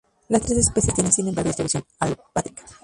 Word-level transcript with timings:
Las 0.29 0.41
tres 0.41 0.57
especies 0.57 0.95
tienen, 0.95 1.13
sin 1.13 1.27
embargo, 1.27 1.49
distribución 1.49 1.83
alopátrica. 1.99 2.63